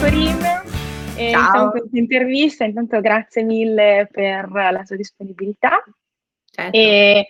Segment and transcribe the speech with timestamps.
[0.00, 0.62] Corinne.
[1.16, 1.70] E Ciao.
[1.70, 5.82] questa intervista, intanto grazie mille per la tua disponibilità.
[6.50, 6.76] Certo.
[6.76, 7.26] E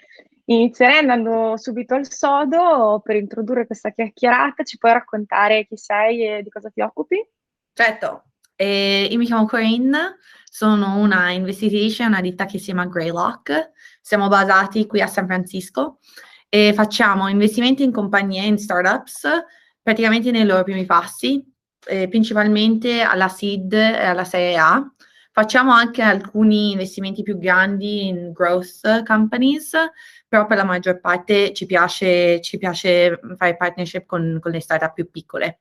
[0.46, 4.62] inizierei andando subito al sodo per introdurre questa chiacchierata.
[4.62, 7.22] Ci puoi raccontare chi sei e di cosa ti occupi?
[7.72, 8.24] Certo,
[8.56, 10.18] eh, io mi chiamo Corinne,
[10.48, 13.72] sono una investitrice, una ditta che si chiama Greylock.
[14.00, 15.98] Siamo basati qui a San Francisco
[16.48, 19.28] e facciamo investimenti in compagnie, in startups,
[19.82, 21.44] praticamente nei loro primi passi,
[21.86, 24.92] eh, principalmente alla seed e alla serie A.
[25.32, 29.72] Facciamo anche alcuni investimenti più grandi in growth companies,
[30.28, 34.92] però per la maggior parte ci piace, ci piace fare partnership con, con le startup
[34.92, 35.60] più piccole.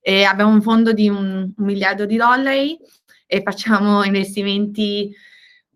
[0.00, 2.78] E abbiamo un fondo di un, un miliardo di dollari
[3.26, 5.14] e facciamo investimenti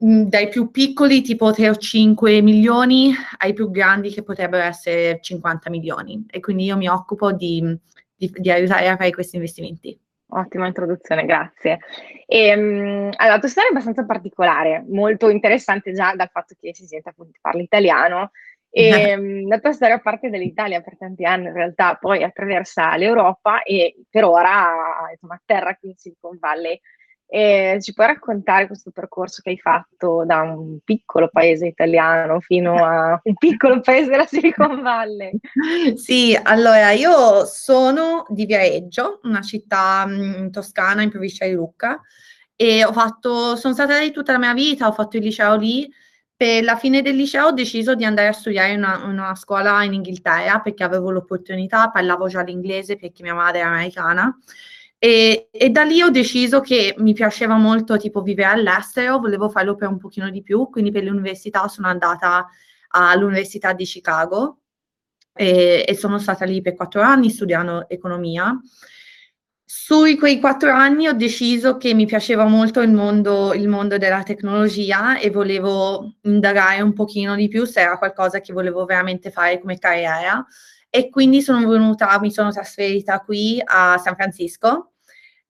[0.03, 5.19] mm, dai più piccoli tipo 3 o 5 milioni ai più grandi che potrebbero essere
[5.21, 7.63] 50 milioni e quindi io mi occupo di,
[8.15, 9.99] di, di aiutare a fare questi investimenti.
[10.27, 11.79] Ottima introduzione, grazie.
[12.27, 16.75] E, um, allora, la tua storia è abbastanza particolare, molto interessante già dal fatto che
[16.75, 18.31] si sente appunto parla italiano
[18.71, 23.63] e um, la tua storia parte dall'Italia per tanti anni in realtà, poi attraversa l'Europa
[23.63, 26.81] e per ora insomma atterra qui in Silicon Valley.
[27.27, 32.85] E ci puoi raccontare questo percorso che hai fatto da un piccolo paese italiano fino
[32.85, 35.33] a un piccolo paese della Silicon Valley?
[35.97, 42.01] Sì, allora io sono di Viareggio, una città in Toscana, in provincia di Lucca,
[42.57, 45.91] e ho fatto, sono stata lì tutta la mia vita, ho fatto il liceo lì.
[46.37, 49.83] Per la fine del liceo ho deciso di andare a studiare in una, una scuola
[49.85, 54.37] in Inghilterra perché avevo l'opportunità, parlavo già l'inglese perché mia madre è americana
[55.05, 59.75] e, e, da lì ho deciso che mi piaceva molto tipo vivere all'estero, volevo farlo
[59.75, 62.49] per un pochino di più, quindi per l'università sono andata
[62.89, 64.61] all'Università di Chicago
[65.35, 68.59] e, e sono stata lì per quattro anni studiando economia.
[69.63, 74.23] Su quei quattro anni ho deciso che mi piaceva molto il mondo, il mondo della
[74.23, 79.61] tecnologia e volevo indagare un pochino di più se era qualcosa che volevo veramente fare
[79.61, 80.43] come carriera
[80.89, 84.93] e quindi sono venuta, mi sono trasferita qui a San Francisco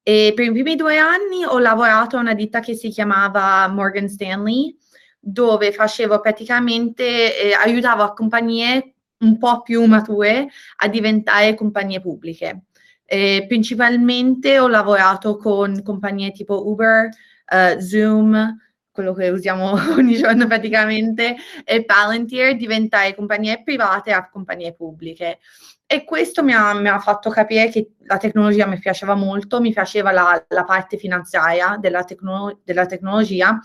[0.06, 4.06] e per i primi due anni ho lavorato a una ditta che si chiamava Morgan
[4.06, 4.76] Stanley,
[5.18, 12.64] dove facevo praticamente, eh, aiutavo a compagnie un po' più mature a diventare compagnie pubbliche.
[13.06, 17.08] Eh, principalmente ho lavorato con compagnie tipo Uber,
[17.50, 18.58] uh, Zoom,
[18.90, 25.38] quello che usiamo ogni giorno praticamente, e Palantir, diventare compagnie private a compagnie pubbliche.
[25.86, 29.72] E questo mi ha, mi ha, fatto capire che la tecnologia mi piaceva molto, mi
[29.72, 33.60] piaceva la, la parte finanziaria della, tecno, della tecnologia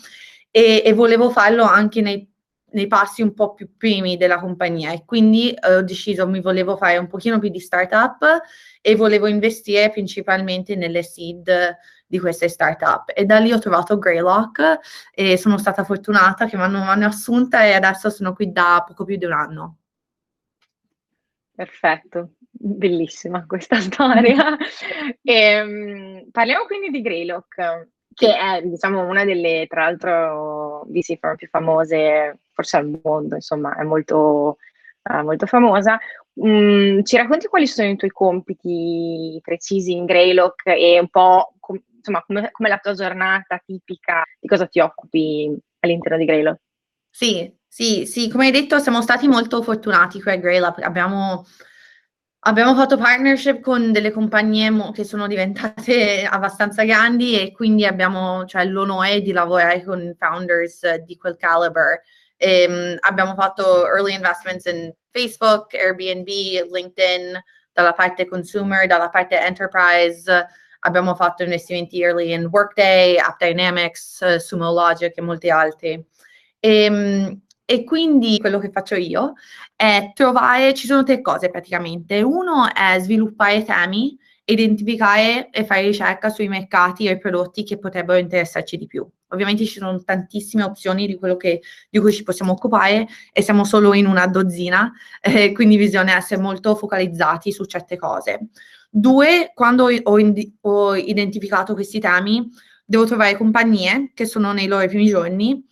[0.51, 2.29] e, e, volevo farlo anche nei,
[2.71, 6.75] nei, passi un po' più primi della compagnia e quindi eh, ho deciso, mi volevo
[6.75, 8.41] fare un pochino più di startup
[8.81, 11.49] e volevo investire principalmente nelle seed
[12.05, 14.79] di queste startup e da lì ho trovato Greylock
[15.13, 19.15] e sono stata fortunata che mi hanno assunta e adesso sono qui da poco più
[19.15, 19.78] di un anno.
[21.59, 24.55] Perfetto, bellissima questa storia.
[25.21, 31.35] e, ehm, parliamo quindi di Greylock, che è diciamo una delle, tra l'altro, VC firm
[31.35, 34.55] più famose, forse al mondo, insomma, è molto,
[35.03, 35.99] uh, molto famosa.
[36.41, 41.83] Mm, ci racconti quali sono i tuoi compiti precisi in Greylock e un po' com-
[41.93, 46.61] insomma, come, come la tua giornata tipica, di cosa ti occupi all'interno di Greylock?
[47.09, 51.45] Sì, sì, sì, come hai detto siamo stati molto fortunati qui a Graylab, abbiamo,
[52.39, 58.43] abbiamo fatto partnership con delle compagnie mo- che sono diventate abbastanza grandi e quindi abbiamo
[58.45, 62.01] cioè, l'onore di lavorare con founders di quel caliber.
[62.37, 66.27] E, um, abbiamo fatto early investments in Facebook, Airbnb,
[66.71, 67.39] LinkedIn,
[67.71, 70.47] dalla parte consumer, dalla parte enterprise,
[70.79, 76.03] abbiamo fatto investimenti early in Workday, AppDynamics, Sumo Logic e molti altri.
[76.59, 77.41] E, ehm,
[77.71, 79.33] e quindi quello che faccio io
[79.75, 82.19] è trovare, ci sono tre cose praticamente.
[82.19, 88.75] Uno è sviluppare temi, identificare e fare ricerca sui mercati e prodotti che potrebbero interessarci
[88.75, 89.07] di più.
[89.27, 91.61] Ovviamente ci sono tantissime opzioni di che,
[91.91, 94.91] di cui ci possiamo occupare e siamo solo in una dozzina,
[95.21, 98.47] eh, quindi bisogna essere molto focalizzati su certe cose.
[98.89, 100.17] Due, quando ho,
[100.61, 102.49] ho identificato questi temi,
[102.83, 105.68] devo trovare compagnie che sono nei loro primi giorni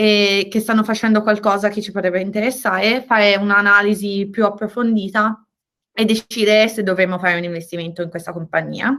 [0.00, 5.46] e che stanno facendo qualcosa che ci potrebbe interessare, fare un'analisi più approfondita
[5.92, 8.96] e decidere se dovremmo fare un investimento in questa compagnia.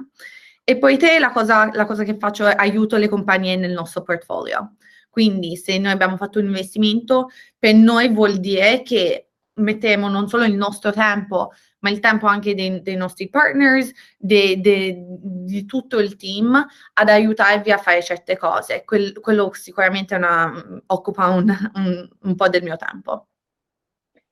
[0.63, 4.03] E poi te la cosa, la cosa che faccio è aiuto le compagnie nel nostro
[4.03, 4.75] portfolio.
[5.09, 10.43] Quindi se noi abbiamo fatto un investimento, per noi vuol dire che metteremo non solo
[10.45, 15.99] il nostro tempo, ma il tempo anche dei, dei nostri partners, de, de, di tutto
[15.99, 18.83] il team ad aiutarvi a fare certe cose.
[18.85, 23.27] Quel, quello sicuramente una, occupa un, un, un po' del mio tempo.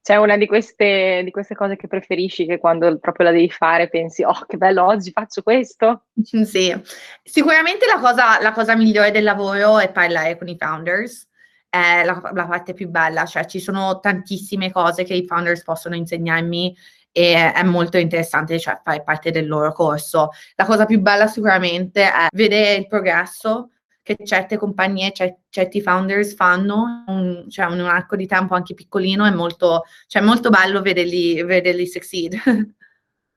[0.01, 3.89] C'è una di queste, di queste, cose che preferisci che quando proprio la devi fare
[3.89, 6.05] pensi, oh che bello, oggi faccio questo?
[6.23, 6.73] Sì,
[7.21, 11.27] sicuramente la cosa, la cosa migliore del lavoro è parlare con i founders,
[11.69, 15.95] è la, la, parte più bella, cioè ci sono tantissime cose che i founders possono
[15.95, 16.75] insegnarmi
[17.11, 20.29] e è molto interessante cioè, fare parte del loro corso.
[20.55, 23.71] La cosa più bella sicuramente è vedere il progresso
[24.01, 25.11] che certe compagnie,
[25.49, 30.49] certi founders fanno, un, cioè un, arco di tempo anche piccolino, è molto, cioè molto
[30.49, 32.35] bello vederli, vederli succeed.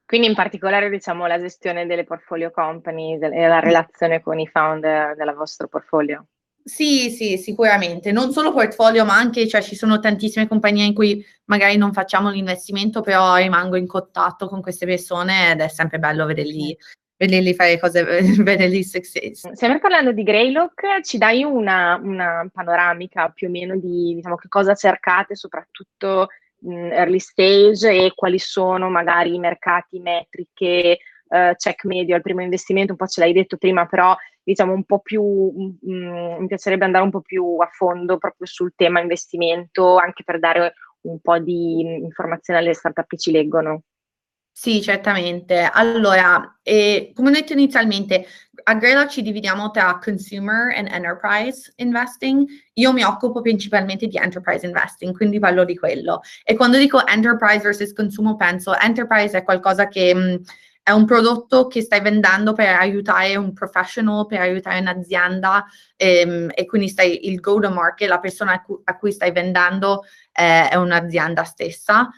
[0.07, 5.15] Quindi in particolare diciamo la gestione delle portfolio company e la relazione con i founder
[5.15, 6.27] del vostro portfolio.
[6.65, 8.13] Sì, sì, sicuramente.
[8.13, 12.31] Non solo portfolio, ma anche, cioè, ci sono tantissime compagnie in cui magari non facciamo
[12.31, 16.77] l'investimento, però rimango in contatto con queste persone ed è sempre bello vederli,
[17.17, 18.05] vederli fare cose,
[18.43, 19.51] vederli success.
[19.53, 24.49] Sempre parlando di Greylock, ci dai una, una panoramica più o meno di diciamo, che
[24.49, 26.29] cosa cercate, soprattutto
[26.65, 32.41] in early stage e quali sono magari i mercati, metriche, uh, check medio al primo
[32.41, 36.47] investimento, un po' ce l'hai detto prima, però diciamo un po' più, mh, mm, mi
[36.47, 41.21] piacerebbe andare un po' più a fondo proprio sul tema investimento, anche per dare un
[41.21, 43.83] po' di informazioni alle startup che ci leggono.
[44.55, 45.69] Sì, certamente.
[45.73, 48.27] Allora, eh, come ho detto inizialmente,
[48.65, 52.47] a Greylock ci dividiamo tra consumer and enterprise investing.
[52.75, 56.21] Io mi occupo principalmente di enterprise investing, quindi parlo di quello.
[56.45, 60.35] E quando dico enterprise versus consumo, penso enterprise è qualcosa che mh, mm,
[60.83, 65.65] è un prodotto che stai vendendo per aiutare un professional, per aiutare un'azienda
[65.97, 69.31] ehm, e quindi stai, il go to market, la persona a cui, a cui stai
[69.31, 70.03] vendendo
[70.33, 72.11] eh, è un'azienda stessa.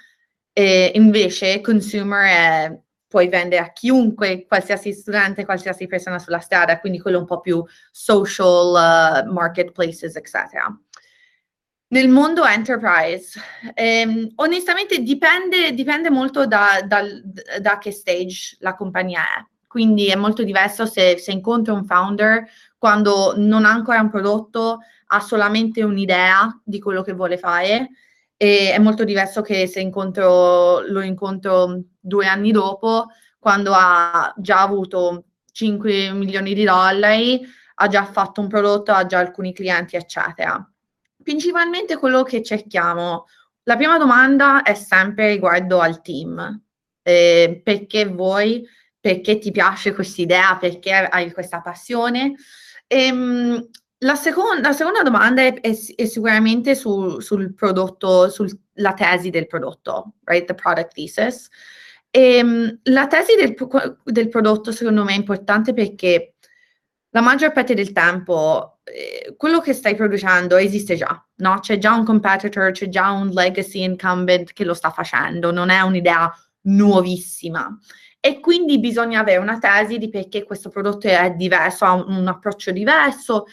[0.53, 7.01] E invece consumer è, puoi vendere a chiunque, qualsiasi studente, qualsiasi persona sulla strada, quindi
[7.01, 10.75] quello un po' più social, uh, marketplaces, eccetera.
[11.95, 13.41] Nel mondo enterprise,
[13.73, 17.03] ehm, onestamente dipende, dipende molto da, da,
[17.61, 19.47] da, che stage la compagnia è.
[19.69, 24.81] Quindi è molto diverso se, se incontro un founder quando non ha ancora un prodotto,
[25.07, 27.91] ha solamente un'idea di quello che vuole fare.
[28.37, 33.07] E è molto diverso che se incontro, lo incontro due anni dopo,
[33.39, 37.41] quando ha già avuto 5 milioni di dollari,
[37.77, 40.69] ha già fatto un prodotto, ha già alcuni clienti, eccetera
[41.25, 43.27] principalmente quello che cerchiamo.
[43.65, 46.63] La prima domanda è sempre riguardo al team.
[47.03, 48.65] Eh, perché vuoi?
[49.01, 50.57] Perché ti piace questa idea?
[50.57, 52.35] Perché hai questa passione?
[52.87, 53.69] E, ehm,
[53.99, 59.47] la, seconda, la, seconda, domanda è, è, è sicuramente su, sul prodotto, sulla tesi del
[59.47, 60.47] prodotto, right?
[60.47, 61.49] The product thesis.
[62.11, 63.55] E, ehm, la tesi del,
[64.05, 66.34] del prodotto secondo me è importante perché
[67.15, 71.61] la maggior parte del tempo eh, quello che stai producendo esiste già, no?
[71.61, 75.81] C'è già un competitor, c'è già un legacy incumbent che lo sta facendo, non è
[75.81, 76.33] un'idea
[76.63, 77.79] nuovissima.
[78.19, 82.27] E quindi bisogna avere una tesi di perché questo prodotto è diverso, ha un, un
[82.27, 83.47] approccio diverso,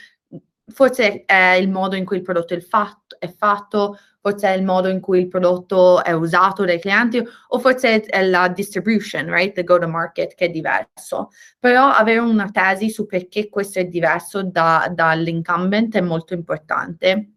[0.65, 4.63] forse è il modo in cui il prodotto è fatto, è fatto forse è il
[4.63, 9.53] modo in cui il prodotto è usato dai clienti o forse è la distribution, right?
[9.53, 11.29] The go to market che è diverso.
[11.59, 17.31] Però avere una tesi su perché questo è diverso da, dall'incumbent è molto importante.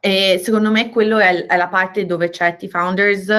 [0.00, 3.30] E secondo me quello è, è la parte dove certi founders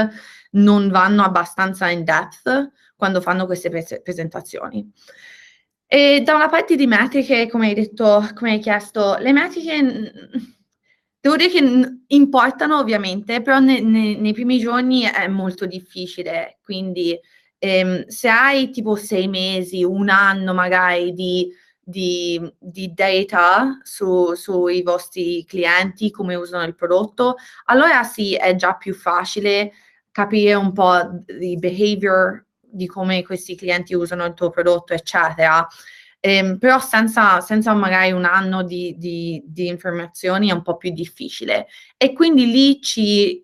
[0.51, 4.91] non vanno abbastanza in depth quando fanno queste pres- presentazioni.
[5.87, 10.11] E da una parte di metriche, come hai detto, come hai chiesto, le metriche
[11.25, 17.19] Devo dire che importano ovviamente, però ne, ne, nei primi giorni è molto difficile, quindi
[17.57, 21.51] ehm, se hai tipo sei mesi, un anno magari di,
[21.81, 28.75] di, di data su, sui vostri clienti, come usano il prodotto, allora sì, è già
[28.75, 29.71] più facile
[30.11, 35.67] capire un po' di behavior di come questi clienti usano il tuo prodotto, eccetera.
[36.25, 40.89] Ehm, però senza, senza, magari un anno di, di, di, informazioni è un po' più
[40.89, 41.67] difficile.
[41.97, 43.43] E quindi lì ci,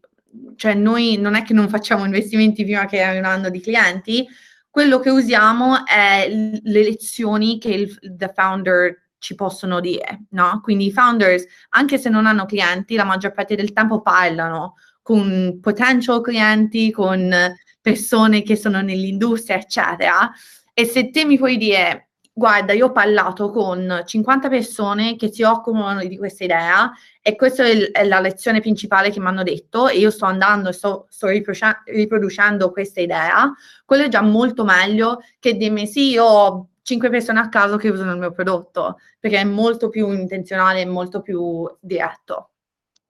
[0.55, 4.27] cioè noi non è che non facciamo investimenti prima che hai un anno di clienti,
[4.67, 10.59] quello che usiamo è le lezioni che il the founder ci possono dire, no?
[10.63, 14.73] Quindi i founders, anche se non hanno clienti, la maggior parte del tempo parlano
[15.03, 17.31] con potential clienti, con
[17.79, 20.31] persone che sono nell'industria, eccetera.
[20.73, 22.07] E se te mi puoi dire
[22.41, 27.63] guarda, io ho parlato con 50 persone che si occupano di questa idea e questa
[27.63, 31.05] è, è, la lezione principale che mi hanno detto e io sto andando e sto,
[31.09, 33.53] sto riproducendo questa idea,
[33.85, 37.89] quello è già molto meglio che dirmi sì, io ho 5 persone a caso che
[37.89, 42.49] usano il mio prodotto, perché è molto più intenzionale e molto più diretto.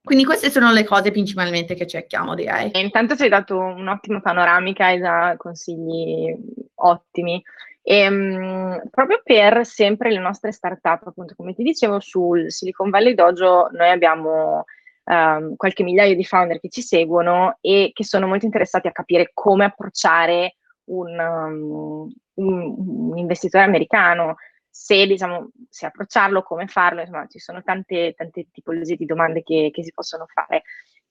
[0.03, 2.71] Quindi queste sono le cose principalmente che cerchiamo, direi.
[2.71, 6.35] E intanto ci hai dato un'ottima panoramica e già consigli
[6.75, 7.41] ottimi.
[7.83, 13.15] E, um, proprio per sempre le nostre startup, appunto, come ti dicevo, sul Silicon Valley
[13.15, 14.65] Dojo noi abbiamo
[15.05, 19.31] um, qualche migliaio di founder che ci seguono e che sono molto interessati a capire
[19.33, 24.35] come approcciare un, um, un investitore americano,
[24.69, 29.69] se, diciamo, se approcciarlo, come farlo, insomma, ci sono tante, tante tipologie di domande che,
[29.73, 30.63] che si possono fare.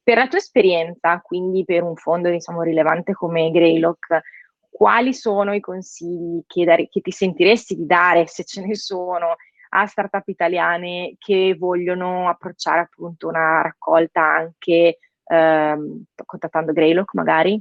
[0.03, 4.21] Per la tua esperienza, quindi per un fondo diciamo, rilevante come Greylock,
[4.71, 9.37] quali sono i consigli che, dare, che ti sentiresti di dare, se ce ne sono,
[9.71, 17.61] a startup italiane che vogliono approcciare appunto una raccolta anche ehm, contattando Greylock magari?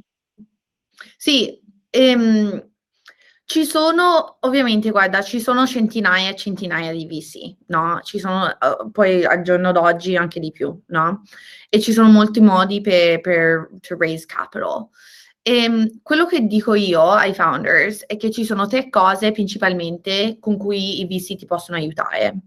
[1.18, 2.70] Sì, ehm,
[3.50, 8.00] ci sono, ovviamente, guarda, ci sono centinaia e centinaia di VC, no?
[8.04, 11.24] Ci sono uh, poi al giorno d'oggi anche di più, no?
[11.68, 14.88] E ci sono molti modi per, per raise capital.
[15.42, 20.38] E ehm, quello che dico io ai founders è che ci sono tre cose principalmente
[20.40, 22.38] con cui i VC ti possono aiutare.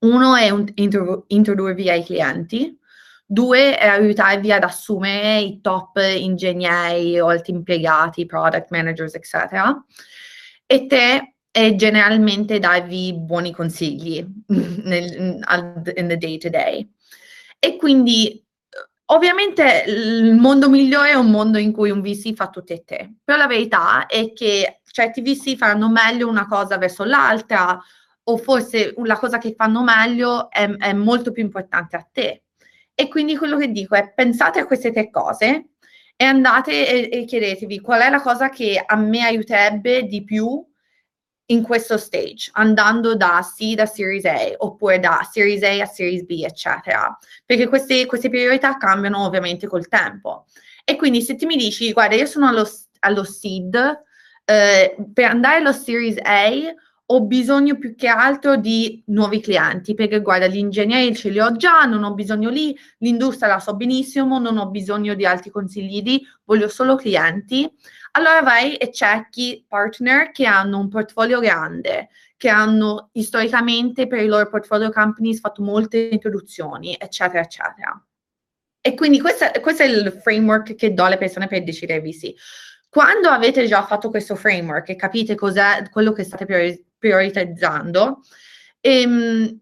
[0.00, 2.78] Uno è un, intro, introdurvi ai clienti,
[3.26, 9.84] due è aiutarvi ad assumere i top ingegneri o altri impiegati, product managers, eccetera.
[10.66, 15.40] E tre è generalmente darvi buoni consigli nel,
[15.84, 16.88] the day to day.
[17.58, 18.42] E quindi
[19.12, 23.14] Ovviamente il mondo migliore è un mondo in cui un VC fa tutte e tre,
[23.24, 27.80] però la verità è che certi VC faranno meglio una cosa verso l'altra
[28.22, 32.44] o forse la cosa che fanno meglio è, è molto più importante a te.
[32.94, 35.70] E quindi quello che dico è pensate a queste tre cose
[36.14, 40.64] e andate e, e chiedetevi qual è la cosa che a me aiuterebbe di più
[41.50, 46.24] in questo stage, andando da C da Series A oppure da Series A a Series
[46.24, 50.46] B, eccetera, perché queste, queste priorità cambiano ovviamente col tempo.
[50.84, 52.68] E quindi se ti mi dici, guarda, io sono allo,
[53.00, 53.74] allo seed,
[54.44, 56.50] eh, per andare allo Series A
[57.12, 61.56] ho bisogno più che altro di nuovi clienti, perché guarda, gli ingegneri ce li ho
[61.56, 66.24] già, non ho bisogno lì, l'industria la so benissimo, non ho bisogno di altri consigli
[66.44, 67.68] voglio solo clienti
[68.12, 74.26] allora vai e cerchi partner che hanno un portfolio grande, che hanno storicamente per i
[74.26, 78.04] loro portfolio companies fatto molte introduzioni, eccetera, eccetera.
[78.80, 82.32] E quindi questo, questo è il framework che do alle persone per decidere VC.
[82.88, 88.22] Quando avete già fatto questo framework e capite cos'è quello che state priori- prioritizzando,
[88.80, 89.60] ehm,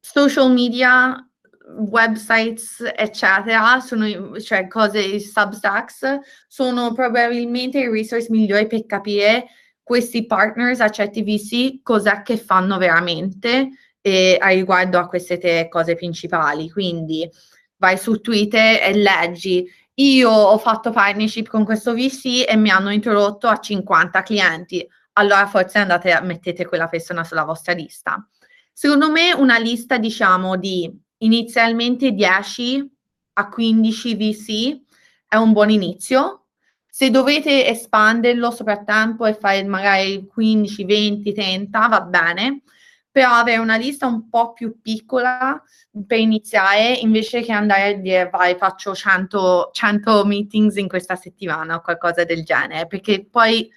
[0.00, 1.28] social media
[1.66, 9.46] websites, eccetera, sono, cioè cose, substacks, sono probabilmente i resource migliori per capire
[9.82, 15.68] questi partners a certi VC cos'è che fanno veramente e a riguardo a queste tre
[15.68, 16.70] cose principali.
[16.70, 17.28] Quindi
[17.76, 19.66] vai su Twitter e leggi.
[19.94, 24.86] Io ho fatto partnership con questo VC e mi hanno introdotto a 50 clienti.
[25.14, 28.26] Allora forse andate a mettete quella persona sulla vostra lista.
[28.72, 30.90] Secondo me una lista, diciamo, di
[31.24, 32.90] inizialmente 10
[33.34, 34.80] a 15 VC
[35.26, 36.46] è un buon inizio.
[36.86, 42.62] Se dovete espanderlo soprattutto e fare magari 15, 20, 30, va bene,
[43.10, 45.60] però avere una lista un po' più piccola
[46.06, 51.76] per iniziare invece che andare a dire vai faccio 100, 100 meetings in questa settimana
[51.76, 53.68] o qualcosa del genere, perché poi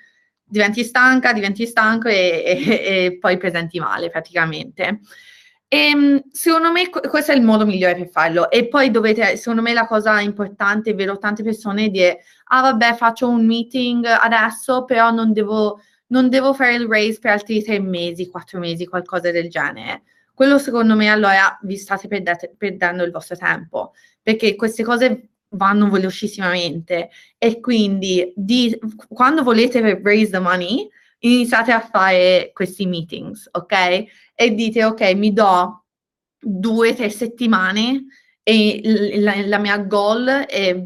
[0.43, 4.99] diventi stanca, diventi stanco e, e, e poi presenti male praticamente.
[5.69, 8.49] E ehm, secondo me questo è il modo migliore per farlo.
[8.49, 13.27] E poi dovete, secondo me la cosa importante, vedo tante persone dire, ah vabbè faccio
[13.27, 18.29] un meeting adesso, però non devo, non devo fare il raise per altri tre mesi,
[18.29, 20.03] quattro mesi, qualcosa del genere.
[20.33, 25.89] Quello secondo me allora vi state perdete, perdendo il vostro tempo, perché queste cose vanno
[25.89, 28.77] velocissimamente e quindi di,
[29.09, 30.87] quando volete raise the money,
[31.19, 34.05] iniziate a fare questi meetings, ok?
[34.33, 35.85] E dite, ok, mi do
[36.39, 38.05] due o tre settimane
[38.43, 38.81] e
[39.19, 40.83] la, la, mia goal è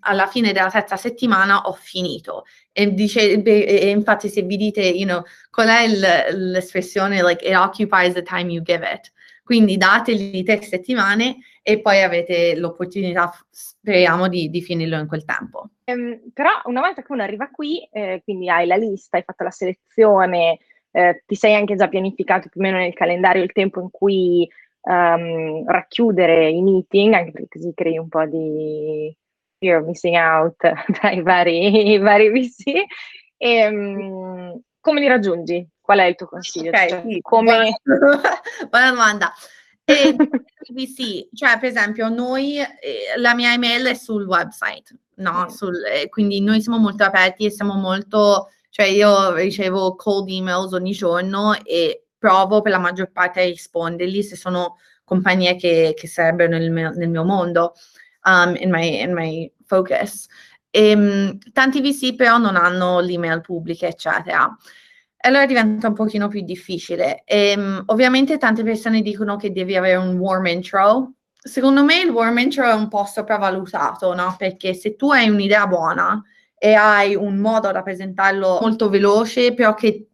[0.00, 2.44] alla fine della terza settimana ho finito.
[2.72, 5.86] E, dice, e infatti se vi dite, you know, qual è
[6.32, 9.12] l'espressione, like, it occupies the time you give it.
[9.42, 15.70] Quindi dategli tre settimane e poi avete l'opportunità, speriamo, di, di finirlo in quel tempo.
[15.86, 19.44] Um, però una volta che uno arriva qui, eh, quindi hai la lista, hai fatto
[19.44, 20.58] la selezione,
[20.90, 24.48] eh, ti sei anche già pianificato più o meno nel calendario il tempo in cui
[24.82, 29.14] um, racchiudere i meeting, anche perché così crei un po' di
[29.58, 30.56] fear of missing out
[30.92, 32.84] tra i vari, i vari VC.
[33.36, 35.66] E, um, come li raggiungi?
[35.80, 36.70] Qual è il tuo consiglio?
[36.70, 37.78] Okay, cioè, sì, come...
[38.70, 39.32] buona domanda.
[40.94, 45.48] Sì, cioè per esempio noi, eh, la mia email è sul website, no?
[45.50, 50.72] Sul, eh, quindi noi siamo molto aperti e siamo molto, cioè io ricevo cold emails
[50.72, 56.08] ogni giorno e provo per la maggior parte a risponderli se sono compagnie che, che
[56.08, 57.74] sarebbero nel mio, nel mio mondo,
[58.24, 60.26] um, in, my, in my focus.
[60.70, 64.56] E, um, tanti VC però non hanno l'email pubblica, eccetera
[65.24, 67.22] allora diventa un pochino più difficile.
[67.24, 71.14] E, um, ovviamente tante persone dicono che devi avere un warm intro.
[71.34, 74.34] Secondo me il warm intro è un po' sopravvalutato, no?
[74.38, 76.22] Perché se tu hai un'idea buona
[76.56, 80.08] e hai un modo da presentarlo molto veloce, però che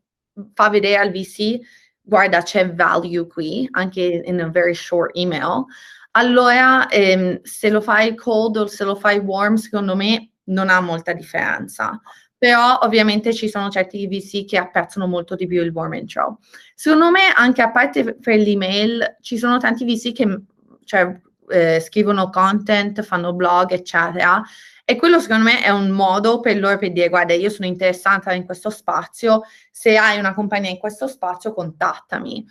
[0.54, 1.58] fa vedere al VC,
[2.00, 5.64] guarda, c'è value qui, anche in a very short email,
[6.12, 10.80] allora ehm, se lo fai cold o se lo fai warm, secondo me non ha
[10.80, 12.00] molta differenza
[12.40, 16.38] però ovviamente ci sono certi VC che apprezzano molto di più il warm intro.
[16.74, 20.40] Secondo me, anche a parte per l'email, ci sono tanti VC che
[20.86, 21.20] cioè,
[21.50, 24.42] eh, scrivono content, fanno blog, eccetera.
[24.86, 28.32] E quello secondo me è un modo per loro per dire guarda io sono interessata
[28.32, 32.46] in questo spazio, se hai una compagnia in questo spazio contattami.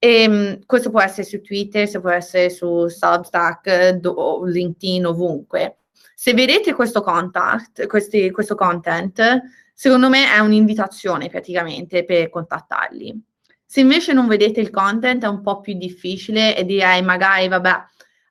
[0.00, 5.76] E, um, questo può essere su Twitter, può essere su Substack, do, LinkedIn, ovunque.
[6.14, 9.40] Se vedete questo contact, questi, questo content,
[9.72, 13.22] secondo me è un'invitazione praticamente per contattarli.
[13.64, 17.84] Se invece non vedete il content è un po' più difficile e direi magari, vabbè,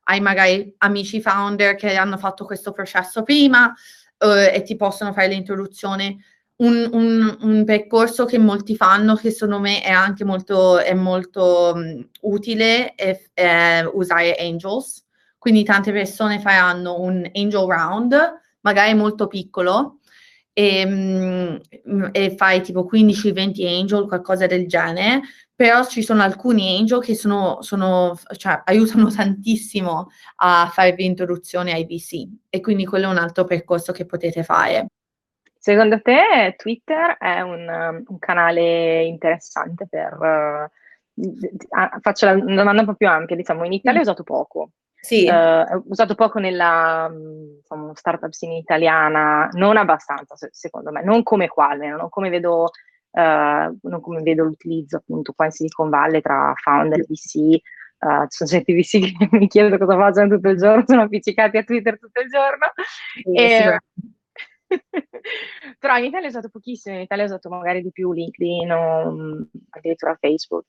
[0.04, 3.72] hai magari amici founder che hanno fatto questo processo prima
[4.18, 6.16] eh, e ti possono fare l'introduzione.
[6.56, 11.72] Un, un, un, percorso che molti fanno, che secondo me è anche molto, è molto
[11.74, 15.06] um, utile, è, è usare Angels
[15.38, 20.00] quindi tante persone faranno un angel round, magari molto piccolo,
[20.52, 25.20] e, mm, e fai tipo 15-20 angel, qualcosa del genere,
[25.54, 31.84] però ci sono alcuni angel che sono, sono, cioè, aiutano tantissimo a fare l'introduzione ai
[31.84, 34.88] VC e quindi quello è un altro percorso che potete fare.
[35.56, 40.70] Secondo te Twitter è un, un canale interessante per...
[41.14, 45.28] Uh, faccio la domanda un po' più ampia, diciamo, in Italia ho usato poco, sì.
[45.28, 51.88] Uh, usato poco nella insomma, startup scene italiana, non abbastanza secondo me, non come quale,
[51.88, 52.64] non come vedo,
[53.10, 57.36] uh, non come vedo l'utilizzo appunto qua in Silicon Valley tra founder, VC,
[57.98, 61.56] uh, ci sono certi VC che mi chiedono cosa facciano tutto il giorno, sono appiccicati
[61.56, 62.66] a Twitter tutto il giorno.
[63.22, 63.78] Sì, e,
[65.78, 69.46] Però in Italia ho usato pochissimo, in Italia ho usato magari di più LinkedIn o
[69.70, 70.66] addirittura Facebook.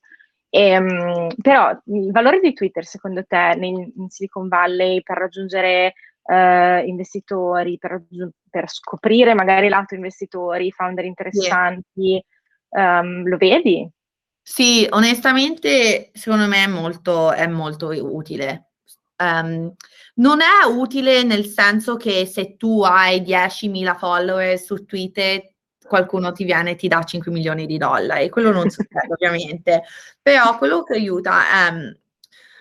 [0.52, 5.94] E, um, però il valore di Twitter, secondo te, in, in Silicon Valley per raggiungere
[6.22, 8.02] uh, investitori, per,
[8.50, 12.22] per, scoprire magari lato investitori, founder interessanti,
[12.70, 13.00] yeah.
[13.00, 13.88] um, lo vedi?
[14.42, 18.70] Sì, onestamente, secondo me è molto, è molto utile.
[19.18, 19.72] Um,
[20.14, 25.49] non è utile nel senso che se tu hai 10.000 follower su Twitter
[25.90, 29.82] qualcuno ti viene e ti dà 5 milioni di dollari, quello non succede ovviamente,
[30.22, 31.70] però quello che aiuta è...
[31.72, 31.98] Um,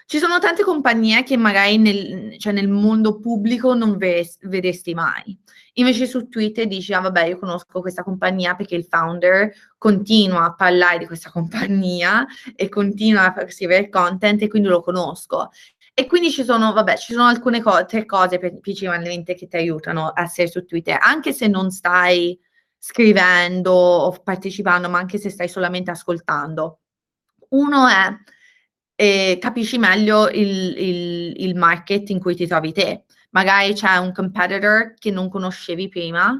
[0.08, 5.38] ci sono tante compagnie che magari nel, cioè nel mondo pubblico non ves- vedresti mai.
[5.74, 10.56] Invece su Twitter dici, ah vabbè, io conosco questa compagnia perché il founder continua a
[10.56, 15.52] parlare di questa compagnia e continua a scrivere content e quindi lo conosco.
[15.94, 20.08] E quindi ci sono, vabbè, ci sono alcune co- tre cose principalmente che ti aiutano
[20.08, 22.40] a essere su Twitter, anche se non stai
[22.80, 26.80] scrivendo o partecipando, ma anche se stai solamente ascoltando.
[27.50, 28.16] Uno è
[29.02, 33.06] eh, capisci meglio il, il, il market in cui ti trovi te.
[33.30, 36.38] Magari c'è un competitor che non conoscevi prima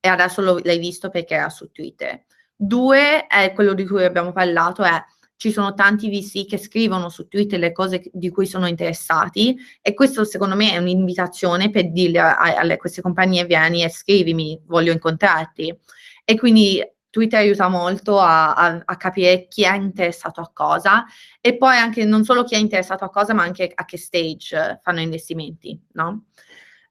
[0.00, 2.24] e adesso lo, l'hai visto perché era su Twitter.
[2.56, 5.04] Due è quello di cui abbiamo parlato, è
[5.38, 9.94] ci sono tanti VC che scrivono su Twitter le cose di cui sono interessati e
[9.94, 14.60] questo secondo me è un'invitazione per dire a, a, a queste compagnie vieni e scrivimi,
[14.66, 15.78] voglio incontrarti.
[16.24, 21.06] E quindi Twitter aiuta molto a, a, a, capire chi è interessato a cosa
[21.40, 24.80] e poi anche non solo chi è interessato a cosa, ma anche a che stage
[24.82, 26.24] fanno investimenti, no?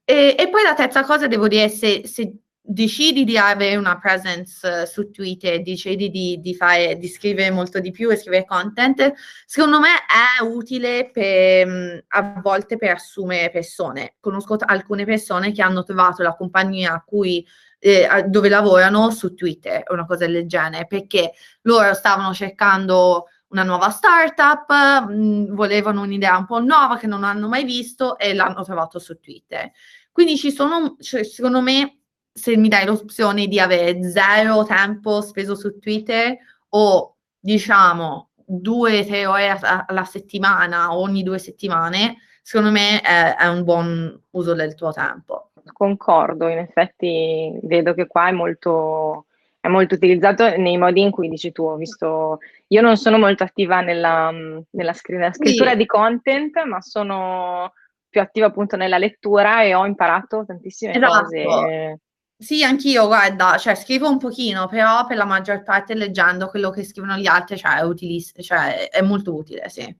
[0.06, 2.34] E, e poi la terza cosa devo dire, se, se
[2.67, 7.91] decidi di avere una presence su Twitter, decidi di, di, fare, di scrivere molto di
[7.91, 9.13] più e scrivere content,
[9.45, 14.15] secondo me è utile per, a volte per assumere persone.
[14.19, 17.45] Conosco alcune persone che hanno trovato la compagnia a cui
[17.80, 23.89] eh, dove lavorano su Twitter, una cosa del genere, perché loro stavano cercando una nuova
[23.91, 28.99] startup, mh, volevano un'idea un po' nuova che non hanno mai visto e l'hanno trovato
[28.99, 29.71] su Twitter.
[30.12, 31.99] Quindi ci sono, cioè, secondo me,
[32.38, 36.38] se mi dai l'opzione di avere zero tempo speso su Twitter
[36.69, 43.63] o diciamo due, tre ore alla settimana, ogni due settimane, secondo me è, è un
[43.63, 45.52] buon uso del tuo tempo.
[45.73, 49.26] Concordo, in effetti vedo che qua è molto,
[49.60, 53.43] è molto utilizzato nei modi in cui dici tu, ho visto, io non sono molto
[53.43, 55.76] attiva nella, nella, scrittura sì.
[55.78, 57.73] di content, ma sono
[58.08, 61.23] più attiva appunto nella lettura e ho imparato tantissime esatto.
[61.23, 62.00] cose.
[62.39, 66.84] Sì, anch'io, guarda, cioè scrivo un pochino, però per la maggior parte leggendo quello che
[66.84, 69.95] scrivono gli altri, cioè è, utilis- cioè, è molto utile, sì.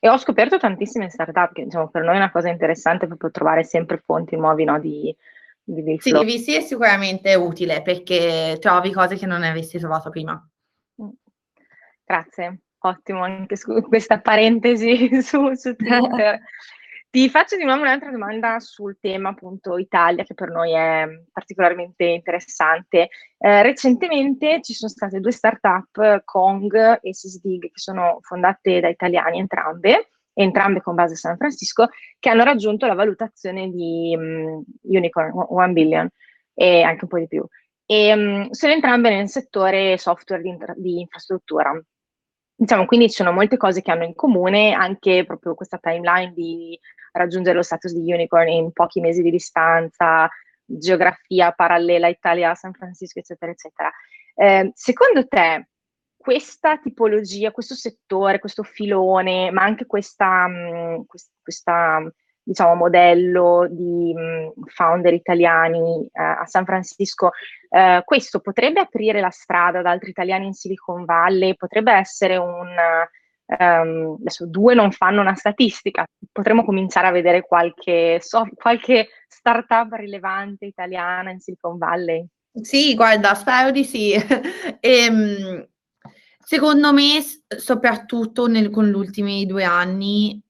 [0.00, 3.64] E ho scoperto tantissime startup, che diciamo, per noi è una cosa interessante proprio trovare
[3.64, 5.14] sempre fonti nuove no, di,
[5.62, 10.42] di, di Sì, VC è sicuramente utile perché trovi cose che non avresti trovato prima.
[11.02, 11.08] Mm.
[12.02, 16.40] Grazie, ottimo anche su questa parentesi su, su Twitter.
[17.10, 22.04] Ti faccio di nuovo un'altra domanda sul tema appunto Italia, che per noi è particolarmente
[22.04, 23.08] interessante.
[23.38, 29.38] Eh, recentemente ci sono state due startup, Kong e SysDig, che sono fondate da italiani
[29.38, 35.32] entrambe, entrambe con base a San Francisco, che hanno raggiunto la valutazione di um, Unicorn,
[35.48, 36.06] 1 billion,
[36.52, 37.42] e anche un po' di più.
[37.86, 41.72] E um, sono entrambe nel settore software di, di infrastruttura.
[42.54, 46.78] Diciamo, quindi ci sono molte cose che hanno in comune, anche proprio questa timeline di
[47.12, 50.28] raggiungere lo status di unicorn in pochi mesi di distanza,
[50.64, 53.90] geografia parallela Italia, San Francisco, eccetera, eccetera.
[54.34, 55.68] Eh, secondo te
[56.16, 61.06] questa tipologia, questo settore, questo filone, ma anche questa, mh,
[61.42, 62.02] questa
[62.42, 67.30] diciamo, modello di mh, founder italiani eh, a San Francisco,
[67.70, 72.74] eh, questo potrebbe aprire la strada ad altri italiani in Silicon Valley, potrebbe essere un,
[73.56, 79.92] um, adesso due non fanno una statistica, potremmo cominciare a vedere qualche, so, qualche startup
[79.92, 82.26] rilevante italiana in Silicon Valley?
[82.60, 84.12] Sì, guarda, spero di sì.
[84.12, 85.66] e, ehm,
[86.38, 87.22] secondo me,
[87.56, 90.42] soprattutto nel, con gli ultimi due anni,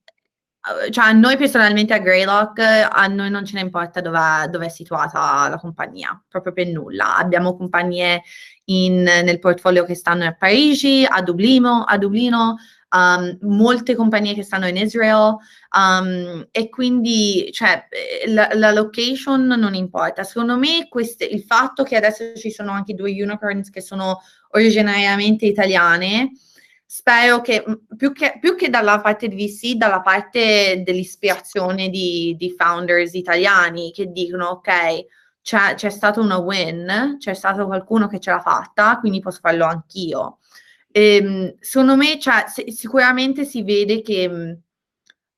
[0.87, 4.69] eh, cioè a noi personalmente a Greylock, a noi non ce ne importa dove, è
[4.69, 7.17] situata la compagnia, proprio per nulla.
[7.17, 8.23] Abbiamo compagnie
[8.65, 12.57] in, nel portfolio che stanno a Parigi, a Dublino, a Dublino
[12.91, 15.37] um, molte compagnie che stanno in Israel
[15.77, 17.87] um, e quindi cioè,
[18.27, 20.25] la, la, location non importa.
[20.25, 24.21] Secondo me queste, il fatto che adesso ci sono anche due unicorns che sono
[24.51, 26.33] originariamente italiane,
[26.87, 27.63] spero che
[27.97, 33.93] più, che più che, dalla parte di VC, dalla parte dell'ispirazione di, di founders italiani
[33.93, 35.07] che dicono ok,
[35.43, 39.65] c'è, c'è stato una win, c'è stato qualcuno che ce l'ha fatta, quindi posso farlo
[39.65, 40.38] anch'io.
[40.95, 44.61] Ehm, secondo me, cioè, se, sicuramente si vede che mh,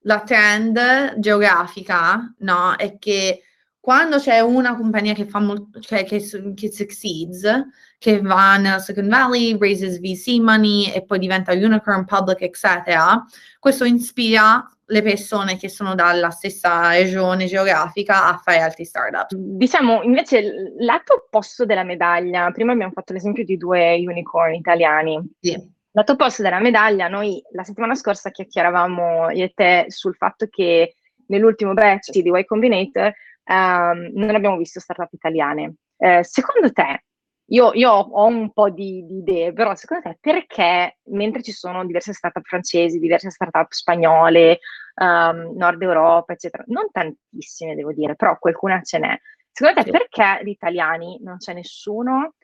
[0.03, 3.43] la trend geografica, no, è che
[3.81, 6.19] quando c'è una compagnia che fa molto, cioè che,
[6.55, 7.67] che succeeds,
[7.99, 13.25] che va nella Silicon Valley, raises VC money e poi diventa unicorn public, eccetera,
[13.59, 19.33] questo ispira le persone che sono dalla stessa regione geografica a fare altri startup.
[19.35, 25.19] Diciamo invece lato opposto della medaglia, prima abbiamo fatto l'esempio di due unicorn italiani.
[25.41, 25.79] Sì.
[25.93, 30.95] Lato opposto della medaglia, noi la settimana scorsa chiacchieravamo io e te sul fatto che
[31.27, 33.13] nell'ultimo batch di Y Combinator
[33.51, 35.75] um, non abbiamo visto startup italiane.
[35.97, 37.05] Eh, secondo te
[37.51, 41.85] io, io, ho un po' di, di, idee, però secondo te perché, mentre ci sono
[41.85, 44.61] diverse startup francesi, diverse startup spagnole,
[45.01, 49.19] um, Nord Europa, eccetera, non tantissime devo dire, però qualcuna ce n'è.
[49.51, 52.35] Secondo te perché gli italiani non c'è nessuno?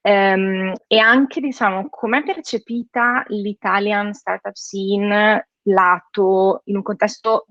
[0.00, 7.46] Um, e anche, diciamo, com'è percepita l'Italian startup scene lato in un contesto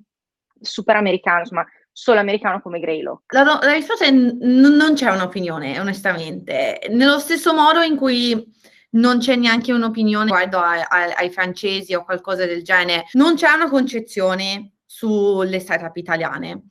[0.59, 3.31] super americano, insomma, solo americano come Greylock?
[3.33, 6.81] La, la risposta è n- non c'è un'opinione, onestamente.
[6.89, 8.51] Nello stesso modo in cui
[8.93, 13.51] non c'è neanche un'opinione riguardo ai, ai, ai francesi o qualcosa del genere, non c'è
[13.51, 16.63] una concezione sulle startup italiane.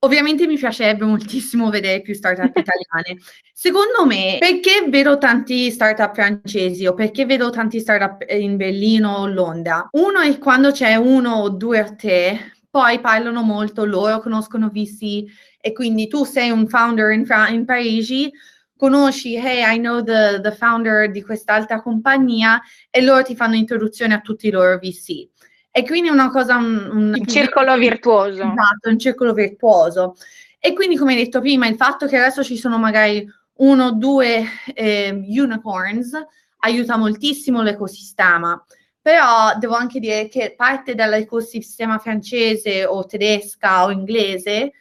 [0.00, 3.20] Ovviamente mi piacerebbe moltissimo vedere più startup italiane.
[3.52, 9.26] Secondo me, perché vedo tanti startup francesi o perché vedo tanti startup in Berlino o
[9.26, 9.88] Londra?
[9.92, 15.24] Uno è quando c'è uno o due o tre poi parlano molto, loro conoscono VC
[15.60, 18.30] e quindi tu sei un founder in, in Parigi,
[18.76, 24.14] conosci, hey, I know the, the founder di quest'altra compagnia e loro ti fanno introduzione
[24.14, 25.28] a tutti i loro VC.
[25.70, 26.56] E quindi una cosa...
[26.56, 28.42] Un, un, un circolo virtuoso.
[28.42, 30.14] Esatto, un circolo virtuoso.
[30.58, 33.26] E quindi, come hai detto prima, il fatto che adesso ci sono magari
[33.58, 36.12] uno o due eh, unicorns
[36.60, 38.64] aiuta moltissimo l'ecosistema.
[39.00, 44.72] Però devo anche dire che parte dall'ecosistema francese o tedesca o inglese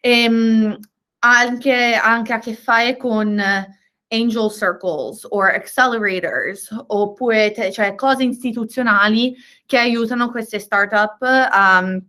[0.00, 0.78] ehm,
[1.20, 3.42] anche, anche a che fare con
[4.08, 9.34] angel circles o accelerators oppure te, cioè cose istituzionali
[9.66, 12.00] che aiutano queste startup um,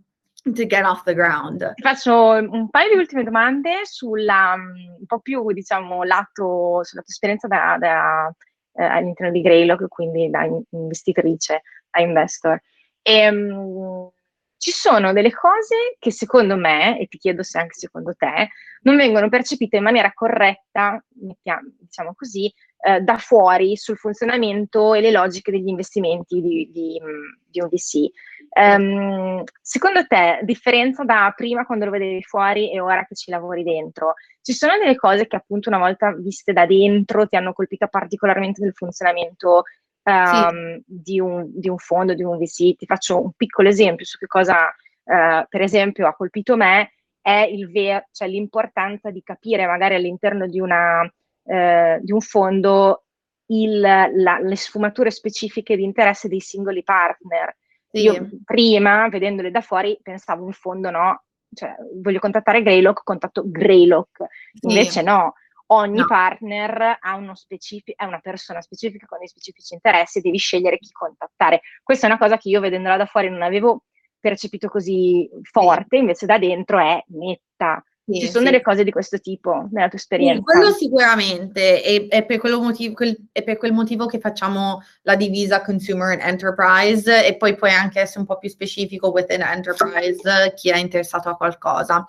[0.54, 1.74] to get off the ground.
[1.74, 7.10] Ti faccio un paio di ultime domande sulla un po' più diciamo lato sulla tua
[7.10, 8.32] esperienza da, da
[8.78, 11.62] eh, all'interno di Greylock, quindi da investitrice
[11.92, 12.60] a investor.
[13.02, 14.10] E, um,
[14.58, 18.50] ci sono delle cose che secondo me, e ti chiedo se anche secondo te,
[18.82, 25.12] non vengono percepite in maniera corretta, diciamo così, eh, da fuori sul funzionamento e le
[25.12, 27.02] logiche degli investimenti di, di,
[27.50, 28.10] di un VC.
[28.50, 33.32] Um, ehm, secondo te, differenza da prima quando lo vedevi fuori e ora che ci
[33.32, 37.54] lavori dentro, ci sono delle cose che appunto una volta viste da dentro ti hanno
[37.54, 39.64] colpito particolarmente del funzionamento
[40.04, 40.84] um, sì.
[40.86, 42.76] di, un, di, un, fondo, di un VC.
[42.76, 47.50] Ti faccio un piccolo esempio su che cosa, uh, per esempio, ha colpito me, è
[47.70, 51.02] ver- cioè l'importanza di capire magari all'interno di, una,
[51.48, 53.04] uh, di un fondo
[53.48, 57.56] il, la, le sfumature specifiche di interesse dei singoli partner.
[57.90, 58.02] Sì.
[58.02, 64.26] Io prima, vedendole da fuori, pensavo un fondo no, cioè voglio contattare Greylock, contatto Greylock,
[64.62, 65.04] invece sì.
[65.04, 65.34] no,
[65.68, 66.06] ogni no.
[66.06, 70.78] partner ha, uno specific- è una persona specifica con dei specifici interessi e devi scegliere
[70.78, 71.62] chi contattare.
[71.82, 73.84] Questa è una cosa che io vedendola da fuori non avevo
[74.20, 77.82] percepito così forte, invece da dentro è netta.
[78.10, 78.52] Sì, Ci sono sì.
[78.52, 80.42] delle cose di questo tipo nella tua esperienza?
[80.42, 85.62] Quello sicuramente, e, è, per motivo, quel, è, per quel motivo che facciamo la divisa
[85.62, 90.70] consumer and enterprise e poi puoi anche essere un po' più specifico within enterprise chi
[90.70, 92.06] è interessato a qualcosa.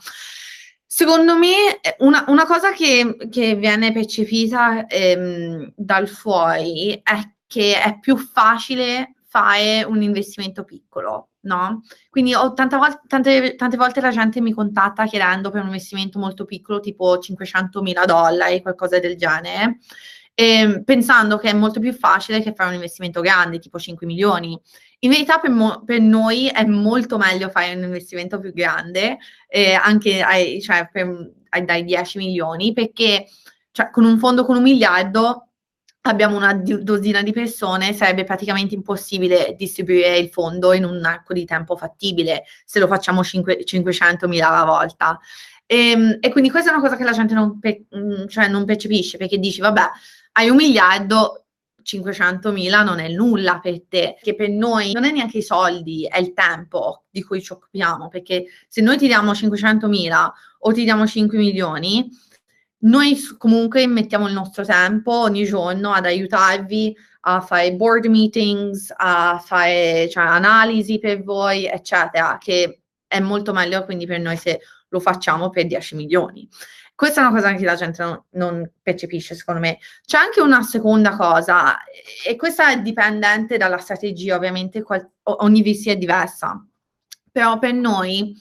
[0.86, 7.98] Secondo me una, una cosa che, che, viene percepita ehm, dal fuori è che è
[7.98, 11.82] più facile fare un investimento piccolo, no?
[12.08, 16.46] Quindi ho vol- tante, tante, volte la gente mi contatta chiedendo per un investimento molto
[16.46, 19.78] piccolo, tipo 500 mila dollari, qualcosa del genere,
[20.34, 24.58] ehm, pensando che è molto più facile che fare un investimento grande, tipo 5 milioni.
[25.00, 29.74] In verità per, mo- per, noi è molto meglio fare un investimento più grande, eh,
[29.74, 33.26] anche ai, cioè per, ai, dai 10 milioni, perché
[33.72, 35.47] cioè, con un fondo con un miliardo
[36.02, 41.44] abbiamo una dozzina di persone, sarebbe praticamente impossibile distribuire il fondo in un arco di
[41.44, 45.18] tempo fattibile se lo facciamo 5, 500 mila alla volta.
[45.66, 48.48] E, ehm, e, quindi questa è una cosa che la gente non, pe- mm, cioè
[48.48, 49.82] non percepisce perché dici, vabbè,
[50.32, 51.44] hai un miliardo,
[51.82, 56.06] 500 mila non è nulla per te, che per noi non è neanche i soldi,
[56.06, 60.72] è il tempo di cui ci occupiamo, perché se noi ti diamo 500 mila o
[60.72, 62.10] ti diamo 5 milioni,
[62.80, 69.42] noi comunque mettiamo il nostro tempo ogni giorno ad aiutarvi a fare board meetings, a
[69.44, 75.00] fare cioè, analisi per voi, eccetera, che è molto meglio quindi per noi se lo
[75.00, 76.48] facciamo per 10 milioni.
[76.94, 79.78] Questa è una cosa che la gente non, non, percepisce, secondo me.
[80.04, 81.76] C'è anche una seconda cosa,
[82.26, 86.60] e questa è dipendente dalla strategia, ovviamente qual- ogni VC è diversa,
[87.30, 88.34] però per noi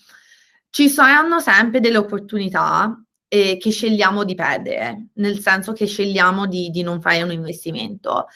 [0.71, 6.69] ci saranno sempre delle opportunità eh, che scegliamo di perdere, nel senso che scegliamo di,
[6.69, 8.27] di non fare un investimento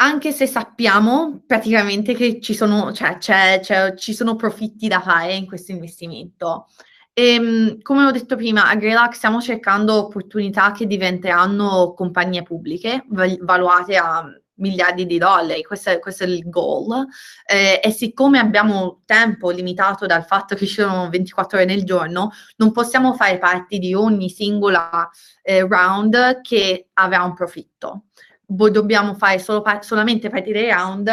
[0.00, 5.34] anche se sappiamo praticamente che ci sono, cioè, c'è, c'è, ci sono profitti da fare
[5.34, 6.68] in questo investimento.
[7.12, 13.04] E, ehm, come ho detto prima, a Greylock stiamo cercando opportunità che diventeranno compagnie pubbliche,
[13.08, 14.24] val- valuate a
[14.58, 17.06] miliardi di dollari, questo è, questo è il goal.
[17.44, 22.32] Eh, e siccome abbiamo tempo limitato dal fatto che ci sono 24 ore nel giorno,
[22.56, 25.08] non possiamo fare parte di ogni singola
[25.42, 28.04] eh, round che avrà un profitto.
[28.44, 31.10] Dobbiamo fare solo, solamente partire i round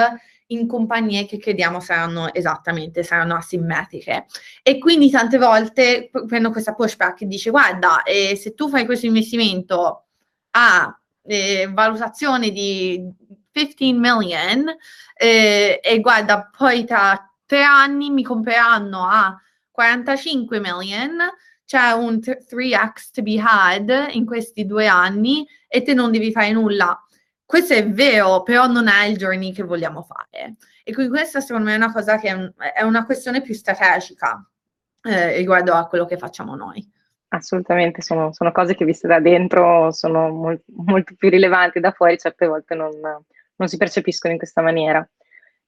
[0.48, 4.26] in compagnie che crediamo saranno esattamente, saranno asimmetriche.
[4.62, 9.06] E quindi tante volte prendo questa pushback che dice guarda, eh, se tu fai questo
[9.06, 10.06] investimento
[10.52, 13.04] a eh, valutazione di
[13.52, 14.66] 15 million
[15.18, 19.40] eh, e guarda, poi tra tre anni mi compreranno a
[19.72, 21.18] 45 million,
[21.66, 26.52] c'è un 3x to be had in questi due anni e te non devi fare
[26.52, 27.00] nulla
[27.46, 30.56] questo è vero, però non è il journey che vogliamo fare.
[30.84, 33.54] E quindi questa secondo me è una cosa che è, un, è una questione più
[33.54, 34.44] strategica
[35.04, 36.92] eh, riguardo a quello che facciamo noi.
[37.30, 42.18] Assolutamente, sono, sono, cose che viste da dentro sono molt, molto più rilevanti da fuori,
[42.18, 42.92] certe volte non,
[43.56, 45.08] non si percepiscono in questa maniera.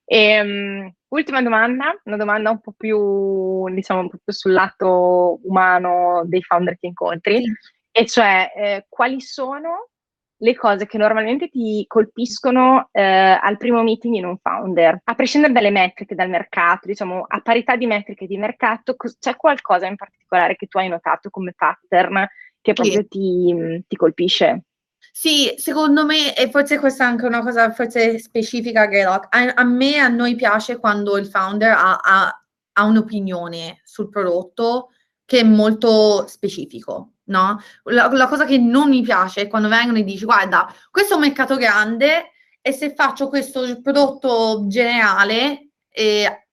[0.06, 5.40] E, um, ultima domanda, una domanda un po' più, diciamo, un po' più sul lato
[5.44, 7.52] umano dei founder che incontri, sì.
[7.92, 9.90] e cioè eh, quali sono
[10.38, 15.54] le cose che normalmente ti colpiscono eh, al primo meeting in un founder, a prescindere
[15.54, 20.56] dalle metriche, dal mercato, diciamo a parità di metriche di mercato, c'è qualcosa in particolare
[20.56, 22.28] che tu hai notato come pattern
[22.62, 23.08] che proprio sì.
[23.08, 24.64] ti, ti, colpisce?
[25.12, 29.54] Sì, secondo me, e forse questa è anche una cosa forse specifica a Greylock, a,
[29.56, 34.90] a me, a noi piace quando il founder ha, ha, ha un'opinione sul prodotto
[35.28, 37.62] che è molto specifico no?
[37.84, 41.16] La, la, cosa che non mi piace è quando vengono e dici guarda, questo è
[41.16, 46.48] un mercato grande e se faccio questo prodotto generale eh,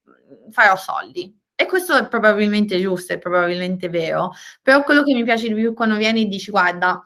[0.50, 1.36] farò soldi.
[1.56, 5.72] E questo è probabilmente giusto, è probabilmente vero, però quello che mi piace di più
[5.72, 7.00] quando vieni e dici guarda,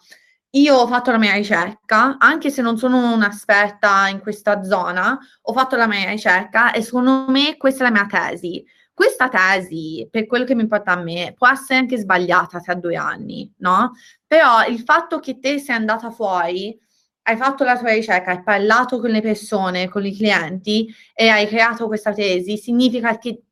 [0.52, 5.52] io ho fatto la mia ricerca, anche se non sono un'esperta in questa zona, ho
[5.52, 8.64] fatto la mia ricerca e secondo me questa è la mia tesi
[8.98, 12.96] questa tesi, per quello che mi importa a me, può essere anche sbagliata tra due
[12.96, 13.92] anni, no?
[14.26, 16.76] Però il fatto che te sei andata fuori,
[17.22, 21.46] hai fatto la tua ricerca, hai parlato con le persone, con i clienti e hai
[21.46, 23.42] creato questa tesi, significa che,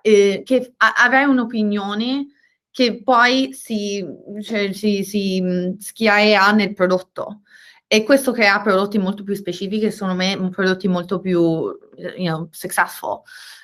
[0.00, 2.28] eh, che avrai un'opinione
[2.70, 4.02] che poi si,
[4.40, 7.42] cioè, si, si mm, schiarerà nel prodotto.
[7.86, 13.20] E questo crea prodotti molto più specifici, secondo me, prodotti molto più, you know, successful.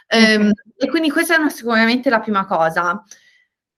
[0.09, 3.03] Um, e quindi questa è sicuramente la prima cosa.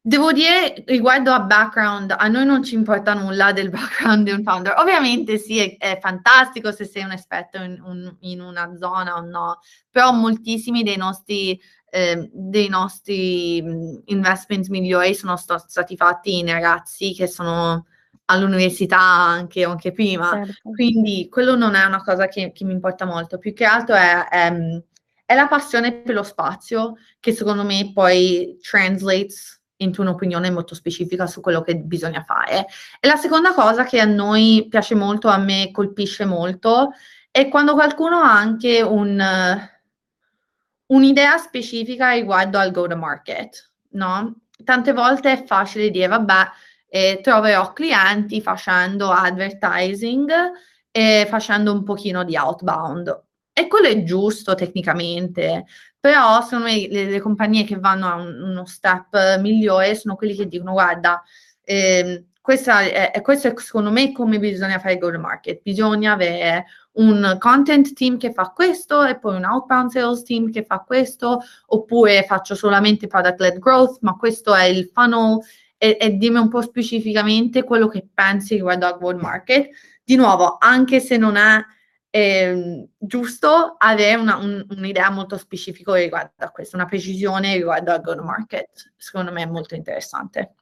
[0.01, 4.43] Devo dire, riguardo a background, a noi non ci importa nulla del background di un
[4.43, 4.75] founder.
[4.79, 9.21] Ovviamente sì, è, è fantastico se sei un esperto in, un, in, una zona o
[9.21, 9.59] no,
[9.91, 11.61] però moltissimi dei nostri,
[11.91, 13.59] eh, dei nostri
[14.07, 17.87] investment migliori sono st- stati fatti in ragazzi che sono
[18.27, 20.31] all'università anche, anche prima.
[20.31, 20.71] Certo.
[20.71, 23.38] Quindi quello non è una cosa che, che, mi importa molto.
[23.38, 24.83] Più che altro è, è
[25.29, 31.27] è la passione per lo spazio che secondo me poi translates into un'opinione molto specifica
[31.27, 32.64] su quello che bisogna fare.
[32.99, 36.93] E la seconda cosa che a noi piace molto, a me colpisce molto,
[37.31, 39.23] è quando qualcuno ha anche un,
[40.87, 44.35] un'idea specifica riguardo al go-to-market, no?
[44.64, 46.51] Tante volte è facile dire, vabbè,
[46.88, 50.31] eh, troverò clienti facendo advertising
[50.91, 53.27] e facendo un pochino di outbound.
[53.59, 55.64] E quello è giusto tecnicamente,
[55.99, 60.37] però secondo me le, le compagnie che vanno a un, uno step migliore sono quelli
[60.37, 61.21] che dicono guarda,
[61.64, 66.66] eh, è, questo è secondo me come bisogna fare il go to market, bisogna avere
[66.92, 71.42] un content team che fa questo e poi un outbound sales team che fa questo,
[71.66, 75.40] oppure faccio solamente product led growth, ma questo è il funnel
[75.77, 79.68] e, e dimmi un po' specificamente quello che pensi riguardo al go to market.
[80.05, 81.61] Di nuovo, anche se non è
[82.11, 88.01] eh, giusto avere una, un, un'idea molto specifica riguardo a questo, una precisione riguardo al
[88.01, 88.92] go-to-market.
[88.97, 90.55] Secondo me è molto interessante.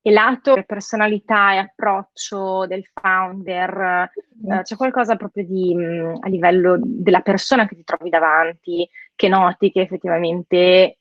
[0.00, 4.08] E lato personalità e approccio del founder,
[4.46, 4.52] mm.
[4.52, 8.88] eh, c'è qualcosa proprio di, mh, mm, a livello della persona che ti trovi davanti,
[9.16, 10.98] che noti che effettivamente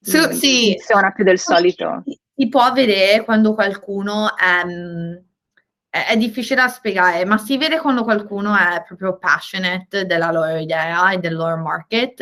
[0.00, 0.74] so, mh, mm, sì.
[0.76, 2.02] funziona più del solito?
[2.04, 4.64] Si, si può vedere quando qualcuno è
[6.06, 10.56] è, è, difficile da spiegare, ma si vede quando qualcuno è proprio passionate della loro
[10.56, 12.20] idea e del loro market,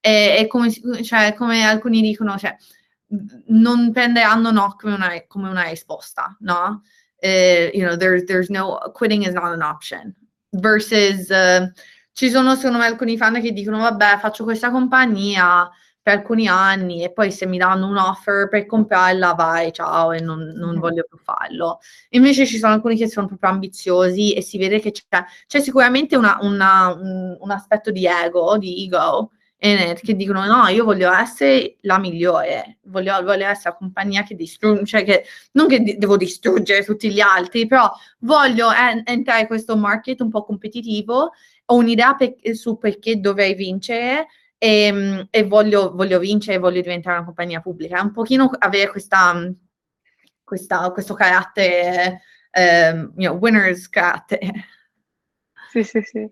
[0.00, 0.70] e, e come,
[1.02, 2.56] cioè, come, alcuni dicono, cioè,
[3.48, 6.82] non prenderanno no come una, come una risposta, no?
[7.22, 10.14] Uh, you know, there, there's no, quitting is not an option.
[10.50, 11.70] Versus, uh,
[12.12, 15.70] ci sono secondo me alcuni fan che dicono, vabbè, faccio questa compagnia,
[16.02, 20.20] per alcuni anni e poi se mi danno un offer per comprarla vai ciao e
[20.20, 20.78] non, non mm.
[20.78, 24.92] voglio più farlo invece ci sono alcuni che sono proprio ambiziosi e si vede che
[24.92, 30.68] c'è, c'è sicuramente una, una, un, un, aspetto di ego di ego che dicono no
[30.68, 35.68] io voglio essere la migliore voglio, voglio essere la compagnia che distrugge cioè che non
[35.68, 40.30] che di, devo distruggere tutti gli altri però voglio en- entrare in questo market un
[40.30, 41.32] po' competitivo
[41.66, 44.28] ho un'idea per, su perché dovrei vincere
[44.62, 47.98] e, ehm, e voglio, voglio, vincere, voglio diventare una compagnia pubblica.
[47.98, 49.50] È un pochino avere questa,
[50.44, 52.20] questa, questo carattere,
[52.50, 54.52] eh, you know, winners carattere.
[55.70, 56.30] Sì, sì, sì.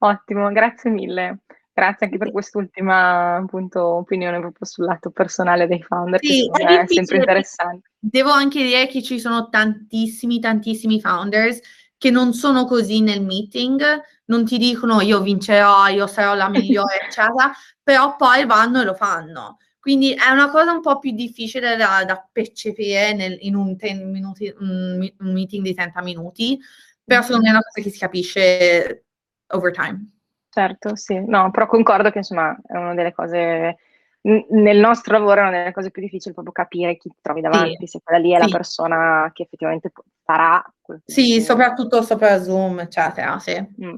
[0.00, 1.38] Ottimo, grazie mille.
[1.74, 6.80] Grazie anche per quest'ultima appunto, opinione proprio sul lato personale dei founder, sì, che è,
[6.80, 7.90] è sempre interessante.
[7.98, 11.60] Devo anche dire che ci sono tantissimi, tantissimi founders
[12.02, 13.80] che non sono così nel meeting,
[14.24, 18.94] non ti dicono io vincerò, io sarò la migliore, eccetera, però poi vanno e lo
[18.94, 19.58] fanno.
[19.78, 23.76] Quindi è una cosa un po' più difficile da, da percepire nel, in un,
[24.10, 26.58] minuti, un, un, meeting di 30 minuti,
[27.04, 29.04] però secondo me è una cosa che si capisce
[29.52, 30.10] over time.
[30.48, 33.78] Certo, sì, no, però concordo che insomma è una delle cose
[34.22, 37.76] nel nostro lavoro è una delle cose più difficili proprio capire chi ti trovi davanti,
[37.80, 37.86] sì.
[37.86, 38.42] se quella lì è sì.
[38.42, 39.92] la persona che effettivamente
[40.24, 40.64] farà.
[41.04, 43.58] Sì, soprattutto sopra Zoom, eccetera, sì.
[43.82, 43.96] Mm.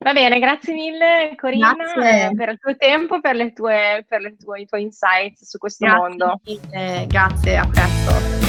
[0.00, 2.32] Va bene, grazie mille Corina grazie.
[2.36, 5.86] per il tuo tempo, per, le tue, per le tue, i tuoi insights su questo
[5.86, 6.40] grazie mondo.
[6.44, 7.06] Mille.
[7.08, 8.47] Grazie, a presto.